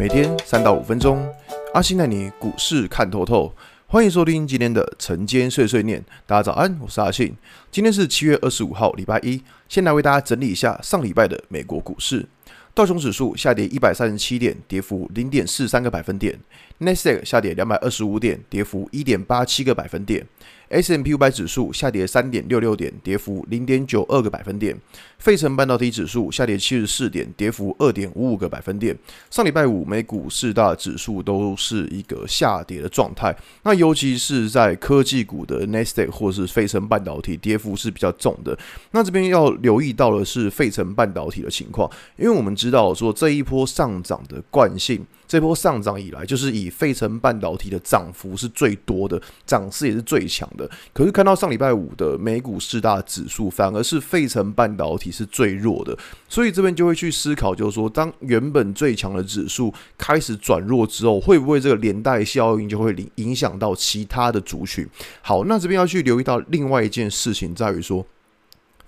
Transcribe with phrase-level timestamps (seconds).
[0.00, 1.28] 每天三到五分钟，
[1.74, 3.54] 阿信带你股市看透透。
[3.86, 6.02] 欢迎收听今天的晨间碎碎念。
[6.26, 7.36] 大家早安，我是阿信。
[7.70, 9.42] 今天是七月二十五号，礼拜一。
[9.68, 12.26] 先来为大家整理一下上礼拜的美国股市。
[12.72, 16.40] 道琼指数下跌一百三十七点，跌幅零点四三个百分点。
[16.78, 20.26] 纳斯达克下跌两百二十五点，跌幅一点八七个百分点。
[20.70, 24.76] S M P 五百指数下跌三点六六点，跌幅零点九二个百分点。
[25.18, 28.96] 费城半导体指数下跌七十四点，跌幅二点五五个百分点。
[29.30, 38.56] 上礼拜五美股四大指数都是一个下跌的状态，那尤其是在科技股的 Nasdaq 或是费城半导体跌幅是比较重的。
[38.92, 45.04] 那这边要留意到的是费城半导体的情况，因为我们知道说这一波上涨的惯性。
[45.26, 50.59] 这波上涨以来，就是以费城半导体的涨幅是最多的，涨势也是最强的。
[50.92, 55.96] 可是看到上礼拜五的美股四大指数，反而是费城半导体是最弱的。
[56.28, 64.86] 所以这边就会去思考，就是说，当原本最强的指数开始转弱之后，会不会这个连带效应就会影影响到其他的族群？
[65.22, 68.04] 好，那这边要去留意到另外一件事情，在于说。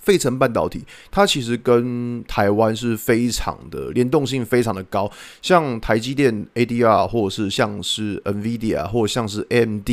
[0.03, 9.89] 费城半导体，它其实跟台湾是非常的联动性非常的高，像台积电 ADR，或者是像是 NVIDIA，或者像是 AMD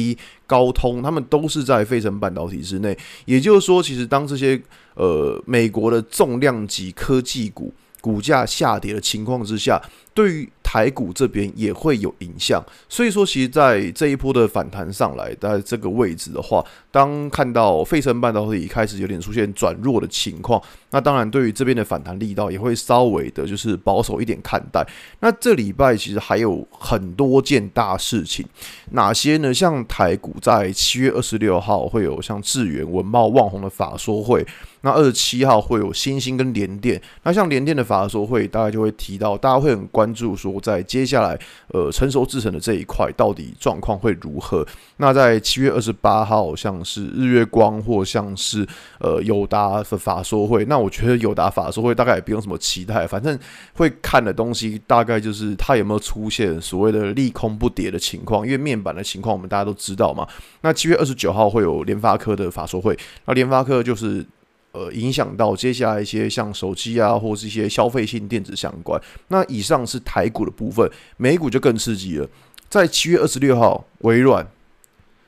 [0.46, 2.98] 高通，他们都是在费城半导体之内。
[3.26, 4.60] 也就是说，其实当这些
[4.96, 7.72] 呃美国的重量级科技股
[8.02, 9.80] 股价下跌的情况之下，
[10.14, 24.86] 对于台股这边也会有影响，所以说，其实，在这一波的反弹上来，在这个位置的话，当看到费城半导体开始有点出现转弱的情况，那当然对于这边的反弹力道也会稍微的，就是保守一点看待。
[25.20, 28.46] 那这礼拜其实还有很多件大事情，
[28.92, 29.54] 哪些呢？
[29.54, 34.46] 像台股在七月二十六号会有像智原、文茂、旺宏的法说会，
[34.82, 37.02] 那二十七号会有欣兴跟联电。
[37.24, 40.60] 那像联电的法说会，大概就会提到，大家会很关注说。
[40.60, 44.66] 在接下来，呃，成熟制程的这一块到底状况会如何？
[44.98, 48.68] 那在七月二十八号，像是日月光或像是
[49.00, 53.38] 呃友达的法说会，那我觉得友达法说会大概也不用什么期待，反正
[53.74, 60.28] 会看的东西大概就是它有没有出现所谓的利空不跌的情况，因为面板的情况我们大家都知道嘛。
[60.62, 64.26] 那七月二十九号会有联发科的法说会，那联发科就是。
[64.72, 69.02] 呃，影响到接下来一些像手机啊，或是一些消费性电子相关。
[69.30, 72.30] 那以上是台股的部分，美股就更刺激了。
[72.70, 74.46] 在七月二十六号，微软、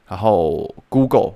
[0.07, 1.33] 然后 Google、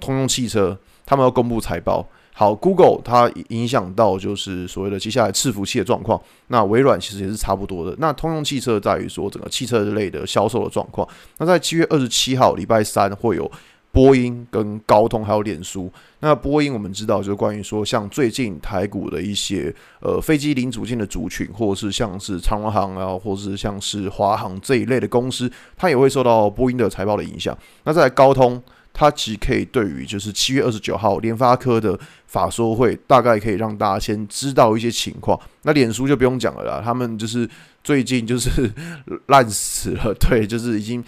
[0.00, 2.06] 通用汽车，他们要公布财报。
[2.32, 6.20] 好，Google 它影响到就是所谓的接下来伺服器的状况。
[6.48, 7.96] 那微软其实也是差不多的。
[7.98, 11.08] 那通用汽车在于说整个汽车类的销售的状况。
[11.38, 13.50] 那在七月二十七号，礼拜三会有。
[13.92, 15.90] 波音跟高通还有脸书，
[16.20, 27.56] 那波音我们知道就是关于说，像最近台股的一些呃飞机零组件的族群，或者是像是长荣航啊，或者是像是华航这一类的公司，它也会受到波音的财报的影响。
[27.84, 28.62] 那在高通，
[28.98, 35.38] 它其实可以对于就是七月二十九号联发科的法说会，大概可以让大家先知道一些情况。
[35.64, 37.46] 那脸书就不用讲了啦，他们就是
[37.84, 38.72] 最近就是
[39.28, 41.04] 烂死了，对，就是已经。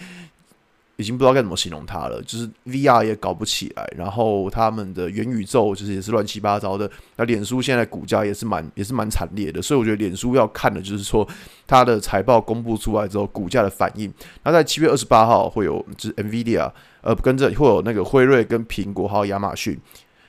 [0.99, 6.91] 已经不知道该怎么形容它了，就是 VR 也搞不起来，然后他们的元宇宙就是也是乱七八糟的。
[7.15, 11.25] 那脸书现在股价也是蛮也是蛮惨烈的，所以我觉得脸书要看的就是说
[11.65, 14.13] 它的财报公布出来之后股价的反应。
[14.43, 19.79] 那在七月二十八号会有就是 NVIDIA，呃，跟着会有那个辉瑞跟苹果还有亚马逊。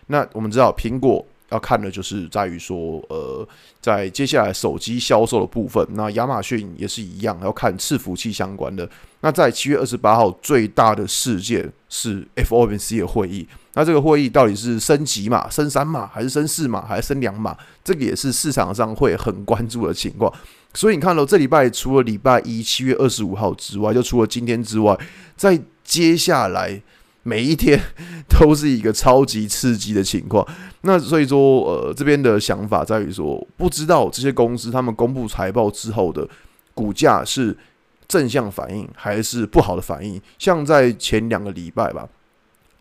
[0.07, 1.27] 那我们知道苹果。
[1.51, 3.47] 要看的就是在于说，呃，
[3.81, 8.89] 在接下来手机销售的部分，那亚马逊也是一样，要看伺服器相关的。
[9.21, 17.57] 那在七月二十八号最大的事件是 FOMC 的会议，那这个会议到底是升几码、升三码，还是升四码，还是升两码？
[17.85, 20.33] 这个也是市场上会很关注的情况。
[20.73, 24.97] 所以你看到这礼拜除了礼拜一七月二十五号之外，就除了今天之外，
[25.37, 26.81] 在接下来。
[27.23, 27.79] 每一天
[28.29, 30.47] 都是一个超级刺激的情况，
[30.83, 36.27] 那所以说，呃，这边的想法在于说，不知道这些公司他们公布财报之后的
[36.73, 37.55] 股价是
[38.09, 40.21] 正向反应还是不好的反应。
[40.39, 42.09] 像在前两个礼拜吧，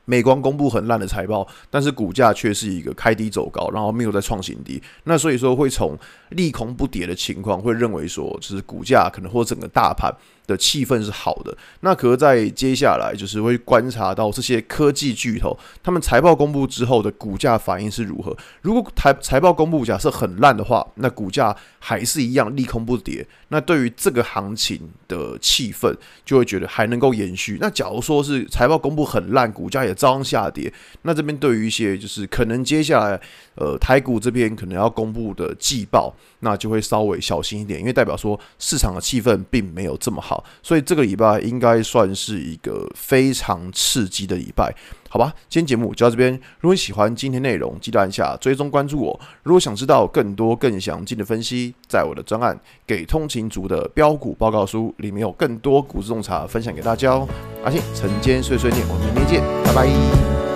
[0.06, 4.82] 美光公布很烂的财报，但是股价却是一个开低走高，然后没有再创新低。
[5.04, 5.98] 那所以说，会从
[6.30, 10.10] 利空不跌的情况，会认为说，就是股价可能或整个大盘。
[10.50, 11.56] 的气氛是好的。
[11.82, 18.36] 那可是在接下来就是会观察到这些科技巨头，他们财报公布之后的股价反应是如何。
[18.62, 23.26] 如果台财报公布假设很烂的话，那股价还是一样利空不跌。
[23.50, 25.94] 那对于这个行情的气氛，
[26.26, 27.58] 就会觉得还能够延续。
[27.62, 30.72] 那假如说是财报公布很烂，股价也照样下跌，
[31.04, 33.20] 那这边对于一些就是可能接下来
[33.56, 44.74] 呃台股这边可能要公布的季报，那就会稍微小心一点，因为代表说市场的气氛并没有这么好，所以这个礼拜应该算是一个非常刺激的礼拜。
[45.12, 46.32] 好吧，今天节目就到这边。
[46.60, 49.20] 如果你喜欢今天内容，记得按下追踪关注我。
[49.42, 52.56] 如果想知道更多更详尽的分析，在我的专案
[52.86, 57.28] 《给通勤族的标股报告书》里面有更多股市洞察分享给大家哦。
[57.64, 60.49] 阿信晨间碎碎念，我们明天见，拜拜。